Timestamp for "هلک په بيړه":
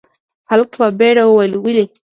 0.49-1.23